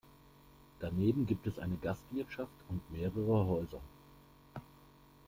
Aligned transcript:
Daneben 0.79 1.27
gibt 1.27 1.45
es 1.45 1.59
eine 1.59 1.77
Gastwirtschaft 1.77 2.55
und 2.69 2.81
mehrere 2.89 3.45
Häuser. 3.45 3.81